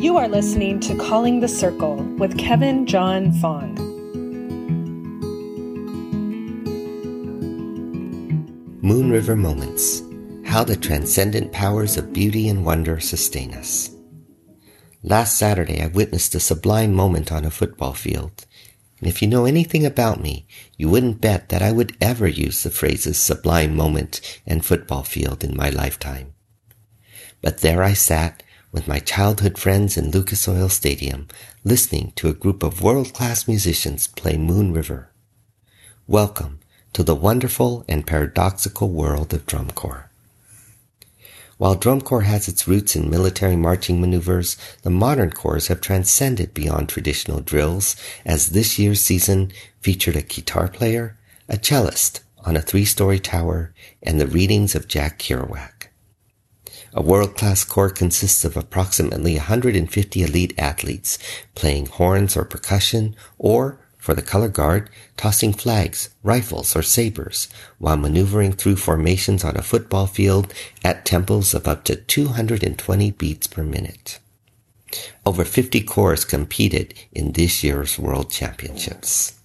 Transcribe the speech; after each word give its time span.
You 0.00 0.16
are 0.16 0.28
listening 0.28 0.78
to 0.82 0.94
Calling 0.94 1.40
the 1.40 1.48
Circle 1.48 1.96
with 2.18 2.38
Kevin 2.38 2.86
John 2.86 3.32
Fong. 3.32 3.74
Moon 8.80 9.10
River 9.10 9.34
Moments 9.34 10.02
How 10.44 10.62
the 10.62 10.76
Transcendent 10.76 11.50
Powers 11.50 11.96
of 11.96 12.12
Beauty 12.12 12.48
and 12.48 12.64
Wonder 12.64 13.00
Sustain 13.00 13.52
Us. 13.54 13.90
Last 15.02 15.36
Saturday, 15.36 15.82
I 15.82 15.88
witnessed 15.88 16.32
a 16.36 16.38
sublime 16.38 16.94
moment 16.94 17.32
on 17.32 17.44
a 17.44 17.50
football 17.50 17.92
field. 17.92 18.46
And 19.00 19.08
if 19.08 19.20
you 19.20 19.26
know 19.26 19.46
anything 19.46 19.84
about 19.84 20.22
me, 20.22 20.46
you 20.76 20.88
wouldn't 20.88 21.20
bet 21.20 21.48
that 21.48 21.60
I 21.60 21.72
would 21.72 21.96
ever 22.00 22.28
use 22.28 22.62
the 22.62 22.70
phrases 22.70 23.18
sublime 23.18 23.74
moment 23.74 24.40
and 24.46 24.64
football 24.64 25.02
field 25.02 25.42
in 25.42 25.56
my 25.56 25.70
lifetime. 25.70 26.34
But 27.42 27.62
there 27.62 27.82
I 27.82 27.94
sat 27.94 28.44
with 28.70 28.86
my 28.86 28.98
childhood 28.98 29.56
friends 29.56 29.96
in 29.96 30.10
Lucas 30.10 30.46
Oil 30.46 30.68
Stadium, 30.68 31.26
listening 31.64 32.12
to 32.16 32.28
a 32.28 32.34
group 32.34 32.62
of 32.62 32.82
world-class 32.82 33.48
musicians 33.48 34.06
play 34.06 34.36
Moon 34.36 34.74
River. 34.74 35.10
Welcome 36.06 36.60
to 36.92 37.02
the 37.02 37.14
wonderful 37.14 37.84
and 37.88 38.06
paradoxical 38.06 38.90
world 38.90 39.32
of 39.32 39.46
drum 39.46 39.70
corps. 39.70 40.10
While 41.56 41.76
drum 41.76 42.02
corps 42.02 42.22
has 42.22 42.46
its 42.46 42.68
roots 42.68 42.94
in 42.94 43.08
military 43.10 43.56
marching 43.56 44.00
maneuvers, 44.00 44.58
the 44.82 44.90
modern 44.90 45.30
corps 45.30 45.66
have 45.68 45.80
transcended 45.80 46.52
beyond 46.52 46.88
traditional 46.88 47.40
drills 47.40 47.96
as 48.26 48.50
this 48.50 48.78
year's 48.78 49.00
season 49.00 49.50
featured 49.80 50.14
a 50.14 50.22
guitar 50.22 50.68
player, 50.68 51.16
a 51.48 51.56
cellist 51.56 52.20
on 52.44 52.54
a 52.54 52.62
three-story 52.62 53.18
tower, 53.18 53.72
and 54.02 54.20
the 54.20 54.26
readings 54.26 54.74
of 54.74 54.88
Jack 54.88 55.18
Kerouac. 55.18 55.77
A 56.94 57.02
world-class 57.02 57.64
corps 57.64 57.90
consists 57.90 58.44
of 58.44 58.56
approximately 58.56 59.36
150 59.36 60.22
elite 60.22 60.54
athletes 60.58 61.18
playing 61.54 61.86
horns 61.86 62.36
or 62.36 62.44
percussion 62.44 63.14
or, 63.36 63.78
for 63.98 64.14
the 64.14 64.22
color 64.22 64.48
guard, 64.48 64.88
tossing 65.16 65.52
flags, 65.52 66.08
rifles, 66.22 66.74
or 66.74 66.82
sabers 66.82 67.48
while 67.78 67.96
maneuvering 67.96 68.52
through 68.52 68.76
formations 68.76 69.44
on 69.44 69.56
a 69.56 69.62
football 69.62 70.06
field 70.06 70.54
at 70.82 71.04
tempos 71.04 71.52
of 71.54 71.68
up 71.68 71.84
to 71.84 71.96
220 71.96 73.10
beats 73.10 73.46
per 73.46 73.62
minute. 73.62 74.18
Over 75.26 75.44
50 75.44 75.82
corps 75.82 76.24
competed 76.24 76.94
in 77.12 77.32
this 77.32 77.62
year's 77.62 77.98
World 77.98 78.30
Championships. 78.30 79.38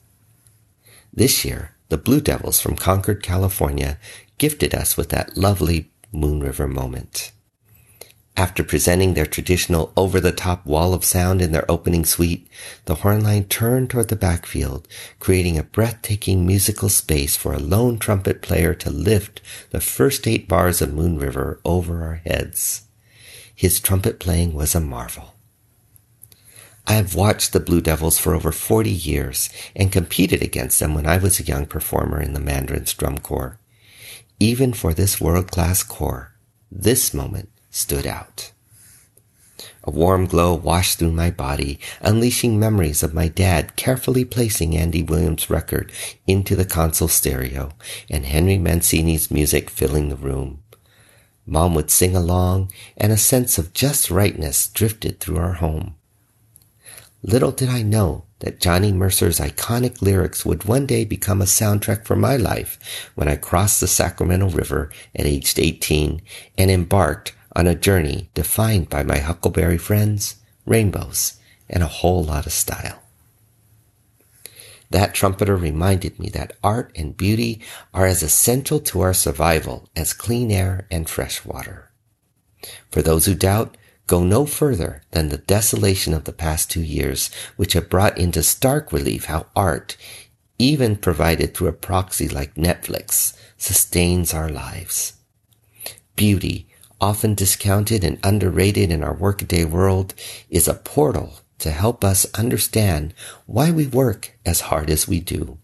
This 1.12 1.44
year, 1.44 1.76
the 1.90 1.98
Blue 1.98 2.22
Devils 2.22 2.62
from 2.62 2.78
Concord, 2.78 3.22
California 3.22 4.00
gifted 4.38 4.74
us 4.74 4.96
with 4.96 5.10
that 5.10 5.38
lovely 5.38 5.92
Moon 6.14 6.40
River 6.40 6.68
moment. 6.68 7.32
After 8.36 8.64
presenting 8.64 9.14
their 9.14 9.28
traditional 9.28 9.94
over-the-top 9.96 10.66
wall 10.66 10.94
of 10.94 11.06
sound 11.06 11.40
in 11.42 11.52
their 11.52 11.70
opening 11.70 12.04
suite, 12.04 12.48
the 12.86 12.96
horn 12.96 13.24
line 13.24 13.44
turned 13.44 13.92
toward 13.92 14.08
the 14.08 14.16
backfield, 14.16 14.88
creating 15.20 15.58
a 15.58 15.64
breathtaking 15.64 16.46
musical 16.46 16.90
space 16.90 17.36
for 17.36 17.54
a 17.54 17.60
lone 17.60 18.00
trumpet 18.00 18.42
player 18.42 18.74
to 18.74 18.90
lift 18.90 19.42
the 19.70 19.80
first 19.82 20.28
eight 20.28 20.48
bars 20.48 20.82
of 20.82 20.94
Moon 20.94 21.20
River 21.20 21.60
over 21.64 22.04
our 22.04 22.22
heads. 22.26 22.84
His 23.56 23.80
trumpet 23.80 24.20
playing 24.20 24.54
was 24.54 24.74
a 24.74 24.80
marvel. 24.80 25.36
I 26.88 26.94
have 26.94 27.16
watched 27.16 27.54
the 27.54 27.60
Blue 27.60 27.82
Devils 27.82 28.18
for 28.18 28.34
over 28.34 28.52
40 28.52 28.90
years 28.90 29.50
and 29.76 29.92
competed 29.92 30.42
against 30.42 30.80
them 30.80 30.96
when 30.96 31.06
I 31.06 31.18
was 31.18 31.40
a 31.40 31.44
young 31.44 31.66
performer 31.66 32.20
in 32.20 32.34
the 32.34 32.40
Mandarins 32.40 32.94
Drum 32.94 33.20
Corps. 33.20 33.58
Even 34.44 34.74
for 34.74 34.94
this 34.94 35.22
world-class 35.22 35.84
corps, 35.84 36.34
this 36.70 37.14
moment 37.14 37.48
stood 37.72 38.06
out. 38.06 38.52
A 39.86 39.90
warm 39.90 40.26
glow 40.26 40.54
washed 40.54 41.00
through 41.00 41.14
my 41.14 41.32
body, 41.32 41.80
unleashing 42.02 42.60
memories 42.60 43.04
of 43.04 43.14
my 43.14 43.30
dad 43.30 43.78
carefully 43.78 44.26
placing 44.26 44.76
Andy 44.76 45.02
Williams' 45.02 45.50
record 45.50 45.94
into 46.28 46.58
the 46.58 46.66
console 46.66 47.08
stereo 47.08 47.72
and 48.10 48.26
Henry 48.26 48.58
Mancini's 48.58 49.32
music 49.32 49.70
filling 49.70 50.10
the 50.10 50.18
room. 50.18 50.62
Mom 51.46 51.74
would 51.74 51.90
sing 51.90 52.14
along 52.14 52.70
and 52.98 53.14
a 53.14 53.18
sense 53.18 53.58
of 53.58 53.74
just 53.74 54.12
rightness 54.12 54.68
drifted 54.68 55.22
through 55.22 55.38
our 55.38 55.54
home. 55.54 55.96
Little 57.26 57.52
did 57.52 57.70
I 57.70 57.84
know 57.84 58.26
that 58.40 58.60
Johnny 58.60 58.92
Mercer's 58.92 59.40
iconic 59.40 60.02
lyrics 60.02 60.46
would 60.46 60.66
one 60.66 60.86
day 60.86 61.06
become 61.06 61.42
a 61.42 61.46
soundtrack 61.46 62.06
for 62.06 62.18
my 62.18 62.36
life 62.36 63.12
when 63.16 63.30
I 63.30 63.38
crossed 63.38 63.80
the 63.80 63.88
Sacramento 63.88 64.50
River 64.50 64.92
at 65.16 65.26
age 65.26 65.58
18 65.58 66.22
and 66.58 66.70
embarked 66.70 67.34
on 67.56 67.66
a 67.66 67.76
journey 67.76 68.30
defined 68.34 68.90
by 68.90 69.04
my 69.04 69.20
huckleberry 69.20 69.78
friends, 69.78 70.36
rainbows, 70.66 71.40
and 71.70 71.82
a 71.82 71.88
whole 71.88 72.26
lot 72.26 72.46
of 72.46 72.52
style. 72.52 73.02
That 74.90 75.14
trumpeter 75.14 75.56
reminded 75.56 76.20
me 76.20 76.28
that 76.30 76.58
art 76.62 76.92
and 76.94 77.16
beauty 77.16 77.62
are 77.94 78.06
as 78.06 78.22
essential 78.22 78.82
to 78.82 79.00
our 79.00 79.14
survival 79.14 79.90
as 79.96 80.12
clean 80.12 80.52
air 80.52 80.88
and 80.92 81.10
fresh 81.10 81.46
water. 81.46 81.90
For 82.92 83.02
those 83.02 83.26
who 83.26 83.34
doubt, 83.34 83.78
go 84.08 84.24
no 84.24 84.46
further 84.46 85.04
than 85.12 85.30
the 85.30 85.38
desolation 85.38 86.14
of 86.14 86.26
the 86.26 86.34
past 86.34 86.70
two 86.70 86.82
years, 86.82 87.30
which 87.56 87.74
have 87.74 87.90
brought 87.90 88.18
into 88.18 88.44
stark 88.44 88.92
relief 88.92 89.26
how 89.26 89.46
art, 89.56 89.98
even 90.60 90.96
provided 90.96 91.54
through 91.54 91.68
a 91.68 91.74
proxy 91.74 92.28
like 92.28 92.56
Netflix, 92.56 93.36
sustains 93.58 94.34
our 94.34 94.50
lives. 94.50 95.14
Beauty, 96.16 96.68
often 97.00 97.34
discounted 97.34 98.04
and 98.04 98.20
underrated 98.24 98.92
in 98.92 99.04
our 99.04 99.14
workaday 99.14 99.66
world, 99.66 100.14
is 100.50 100.68
a 100.68 100.74
portal 100.74 101.40
to 101.60 101.72
help 101.72 102.04
us 102.04 102.26
understand 102.34 103.14
why 103.46 103.72
we 103.72 103.88
work 103.88 104.38
as 104.46 104.62
hard 104.62 104.90
as 104.90 105.08
we 105.08 105.20
do. 105.20 105.58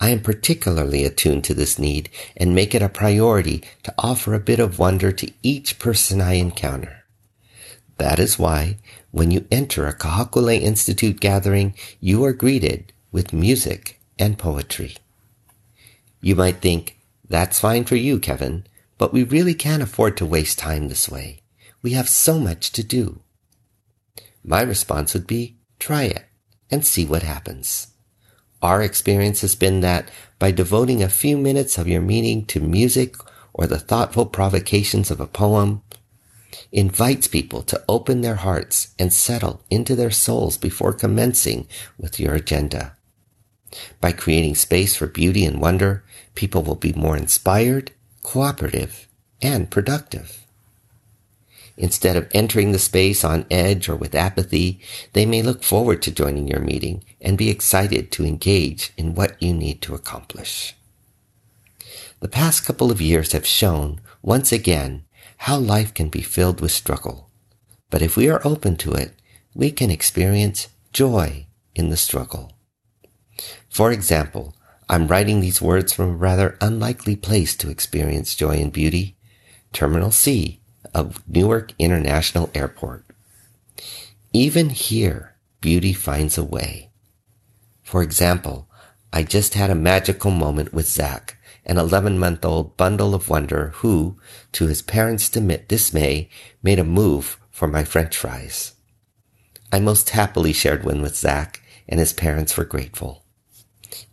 I 0.00 0.08
am 0.08 0.20
particularly 0.20 1.04
attuned 1.04 1.44
to 1.44 1.54
this 1.54 1.78
need 1.78 2.08
and 2.36 2.54
make 2.54 2.74
it 2.74 2.82
a 2.82 2.88
priority 2.88 3.62
to 3.82 3.94
offer 3.98 4.32
a 4.32 4.40
bit 4.40 4.58
of 4.58 4.78
wonder 4.78 5.12
to 5.12 5.30
each 5.42 5.78
person 5.78 6.22
I 6.22 6.34
encounter. 6.34 7.04
That 7.98 8.18
is 8.18 8.38
why, 8.38 8.78
when 9.10 9.30
you 9.30 9.46
enter 9.50 9.86
a 9.86 9.94
Kahakulei 9.94 10.62
Institute 10.62 11.20
gathering, 11.20 11.74
you 12.00 12.24
are 12.24 12.32
greeted 12.32 12.94
with 13.12 13.34
music 13.34 14.00
and 14.18 14.38
poetry. 14.38 14.96
You 16.22 16.34
might 16.34 16.62
think, 16.62 16.98
that's 17.28 17.60
fine 17.60 17.84
for 17.84 17.96
you, 17.96 18.18
Kevin, 18.18 18.66
but 18.96 19.12
we 19.12 19.22
really 19.22 19.54
can't 19.54 19.82
afford 19.82 20.16
to 20.16 20.26
waste 20.26 20.58
time 20.58 20.88
this 20.88 21.10
way. 21.10 21.42
We 21.82 21.92
have 21.92 22.08
so 22.08 22.38
much 22.38 22.72
to 22.72 22.82
do. 22.82 23.20
My 24.42 24.62
response 24.62 25.12
would 25.12 25.26
be, 25.26 25.58
try 25.78 26.04
it 26.04 26.24
and 26.70 26.86
see 26.86 27.04
what 27.04 27.22
happens. 27.22 27.88
Our 28.62 28.82
experience 28.82 29.40
has 29.40 29.54
been 29.54 29.80
that 29.80 30.10
by 30.38 30.50
devoting 30.50 31.02
a 31.02 31.08
few 31.08 31.38
minutes 31.38 31.78
of 31.78 31.88
your 31.88 32.02
meeting 32.02 32.44
to 32.46 32.60
music 32.60 33.16
or 33.52 33.66
the 33.66 33.78
thoughtful 33.78 34.26
provocations 34.26 35.10
of 35.10 35.20
a 35.20 35.26
poem, 35.26 35.82
invites 36.72 37.26
people 37.26 37.62
to 37.62 37.82
open 37.88 38.20
their 38.20 38.36
hearts 38.36 38.94
and 38.98 39.12
settle 39.12 39.62
into 39.70 39.96
their 39.96 40.10
souls 40.10 40.56
before 40.56 40.92
commencing 40.92 41.66
with 41.98 42.20
your 42.20 42.34
agenda. 42.34 42.96
By 44.00 44.12
creating 44.12 44.56
space 44.56 44.96
for 44.96 45.06
beauty 45.06 45.44
and 45.44 45.60
wonder, 45.60 46.04
people 46.34 46.62
will 46.62 46.76
be 46.76 46.92
more 46.92 47.16
inspired, 47.16 47.92
cooperative, 48.22 49.08
and 49.40 49.70
productive. 49.70 50.39
Instead 51.80 52.14
of 52.14 52.28
entering 52.32 52.72
the 52.72 52.78
space 52.78 53.24
on 53.24 53.46
edge 53.50 53.88
or 53.88 53.96
with 53.96 54.14
apathy, 54.14 54.78
they 55.14 55.24
may 55.24 55.40
look 55.40 55.62
forward 55.62 56.02
to 56.02 56.10
joining 56.10 56.46
your 56.46 56.60
meeting 56.60 57.02
and 57.22 57.38
be 57.38 57.48
excited 57.48 58.12
to 58.12 58.26
engage 58.26 58.92
in 58.98 59.14
what 59.14 59.42
you 59.42 59.54
need 59.54 59.80
to 59.80 59.94
accomplish. 59.94 60.76
The 62.20 62.28
past 62.28 62.66
couple 62.66 62.90
of 62.90 63.00
years 63.00 63.32
have 63.32 63.46
shown, 63.46 64.02
once 64.20 64.52
again, 64.52 65.04
how 65.38 65.56
life 65.56 65.94
can 65.94 66.10
be 66.10 66.20
filled 66.20 66.60
with 66.60 66.70
struggle. 66.70 67.30
But 67.88 68.02
if 68.02 68.14
we 68.14 68.28
are 68.28 68.46
open 68.46 68.76
to 68.76 68.92
it, 68.92 69.14
we 69.54 69.70
can 69.70 69.90
experience 69.90 70.68
joy 70.92 71.46
in 71.74 71.88
the 71.88 71.96
struggle. 71.96 72.52
For 73.70 73.90
example, 73.90 74.54
I'm 74.90 75.06
writing 75.06 75.40
these 75.40 75.62
words 75.62 75.94
from 75.94 76.10
a 76.10 76.14
rather 76.14 76.58
unlikely 76.60 77.16
place 77.16 77.56
to 77.56 77.70
experience 77.70 78.34
joy 78.34 78.56
and 78.56 78.70
beauty, 78.70 79.16
Terminal 79.72 80.10
C 80.10 80.59
of 80.94 81.22
Newark 81.28 81.72
International 81.78 82.50
Airport. 82.54 83.04
Even 84.32 84.70
here, 84.70 85.36
beauty 85.60 85.92
finds 85.92 86.38
a 86.38 86.44
way. 86.44 86.90
For 87.82 88.02
example, 88.02 88.68
I 89.12 89.24
just 89.24 89.54
had 89.54 89.70
a 89.70 89.74
magical 89.74 90.30
moment 90.30 90.72
with 90.72 90.88
Zach, 90.88 91.36
an 91.66 91.78
11 91.78 92.18
month 92.18 92.44
old 92.44 92.76
bundle 92.76 93.14
of 93.14 93.28
wonder 93.28 93.72
who, 93.76 94.16
to 94.52 94.66
his 94.66 94.82
parents' 94.82 95.28
dismay, 95.28 96.28
made 96.62 96.78
a 96.78 96.84
move 96.84 97.38
for 97.50 97.66
my 97.66 97.84
french 97.84 98.16
fries. 98.16 98.74
I 99.72 99.80
most 99.80 100.10
happily 100.10 100.52
shared 100.52 100.84
one 100.84 101.02
with 101.02 101.16
Zach, 101.16 101.60
and 101.88 102.00
his 102.00 102.12
parents 102.12 102.56
were 102.56 102.64
grateful. 102.64 103.24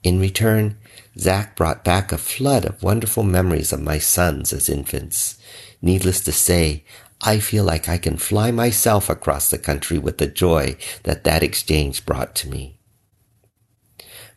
In 0.03 0.19
return, 0.19 0.77
Zach 1.17 1.55
brought 1.55 1.83
back 1.83 2.11
a 2.11 2.17
flood 2.17 2.65
of 2.65 2.83
wonderful 2.83 3.23
memories 3.23 3.71
of 3.71 3.81
my 3.81 3.99
sons 3.99 4.53
as 4.53 4.69
infants. 4.69 5.37
Needless 5.81 6.21
to 6.21 6.31
say, 6.31 6.83
I 7.21 7.39
feel 7.39 7.63
like 7.63 7.89
I 7.89 7.97
can 7.97 8.17
fly 8.17 8.51
myself 8.51 9.09
across 9.09 9.49
the 9.49 9.57
country 9.57 9.97
with 9.97 10.17
the 10.17 10.27
joy 10.27 10.77
that 11.03 11.23
that 11.23 11.43
exchange 11.43 12.05
brought 12.05 12.35
to 12.35 12.49
me. 12.49 12.79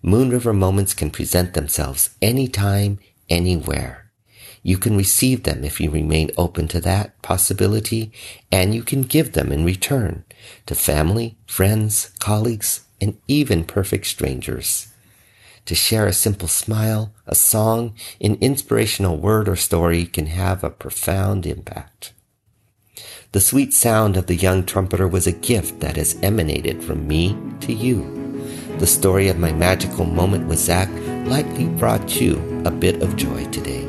Moon 0.03 0.31
River 0.31 0.55
moments 0.55 0.95
can 0.95 1.11
present 1.11 1.53
themselves 1.53 2.11
anytime, 2.23 2.99
anywhere. 3.29 4.11
You 4.63 4.79
can 4.79 4.97
receive 4.97 5.43
them 5.43 5.65
if 5.65 5.81
you 5.81 5.91
remain 5.91 6.31
open 6.37 6.69
to 6.69 6.81
that 6.81 7.21
possibility, 7.23 8.13
and 8.51 8.75
you 8.75 8.83
can 8.83 9.03
give 9.03 9.33
them 9.33 9.53
in 9.53 9.65
return 9.65 10.25
to 10.67 10.75
family, 10.75 11.37
friends, 11.47 12.11
colleagues, 12.19 12.85
and 13.01 13.19
even 13.29 13.65
perfect 13.65 14.07
strangers. 14.07 14.89
To 15.71 15.77
share 15.77 16.09
a 16.09 16.13
simple 16.13 16.49
smile, 16.49 17.15
a 17.29 17.37
song, 17.37 17.95
an 18.21 18.35
inspirational 18.41 19.17
word 19.17 19.49
or 19.49 19.55
story 19.55 20.05
can 20.05 20.27
have 20.27 20.65
a 20.65 20.69
profound 20.69 21.47
impact. 21.47 22.13
The 23.31 23.41
sweet 23.41 23.73
sound 23.73 24.17
of 24.17 24.27
the 24.27 24.35
young 24.35 24.67
trumpeter 24.67 25.07
was 25.07 25.29
a 25.29 25.43
gift 25.47 25.79
that 25.79 25.95
has 25.95 26.19
emanated 26.25 26.83
from 26.83 27.07
me 27.07 27.37
to 27.61 27.73
you. 27.73 28.03
The 28.79 28.87
story 28.89 29.29
of 29.29 29.39
my 29.39 29.53
magical 29.53 30.05
moment 30.05 30.49
with 30.49 30.59
Zach 30.59 30.89
likely 31.29 31.67
brought 31.67 32.21
you 32.21 32.63
a 32.65 32.73
bit 32.73 33.01
of 33.01 33.15
joy 33.15 33.45
today. 33.53 33.87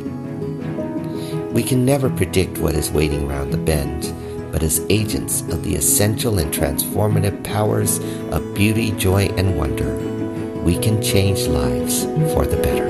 We 1.52 1.64
can 1.64 1.84
never 1.84 2.12
predict 2.12 2.60
what 2.60 2.76
is 2.76 2.92
waiting 2.92 3.28
around 3.28 3.50
the 3.50 3.58
bend, 3.58 4.14
but 4.52 4.62
as 4.62 4.86
agents 4.92 5.42
of 5.50 5.64
the 5.64 5.74
essential 5.74 6.38
and 6.38 6.54
transformative 6.54 7.44
powers 7.44 7.98
of 8.30 8.54
beauty, 8.54 8.92
joy, 8.92 9.32
and 9.36 9.58
wonder, 9.58 10.11
we 10.64 10.78
can 10.78 11.02
change 11.02 11.48
lives 11.48 12.04
for 12.34 12.46
the 12.46 12.58
better. 12.58 12.90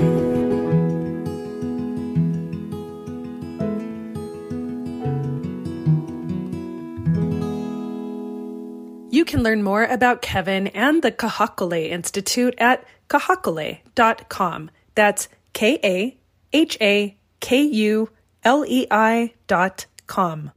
You 9.12 9.26
can 9.26 9.44
learn 9.44 9.62
more 9.62 9.84
about 9.84 10.22
Kevin 10.22 10.68
and 10.68 11.04
the 11.04 11.12
Kahakulei 11.12 11.92
Institute 11.92 12.56
at 12.58 12.84
kahakulei.com. 13.08 14.72
That's 14.96 15.28
K 15.54 15.80
A 15.84 16.18
H 16.54 16.78
A 16.82 17.18
K 17.40 17.62
U 17.62 18.10
L 18.44 18.66
E 18.66 18.88
I 18.90 19.34
dot 19.48 19.86
com. 20.08 20.50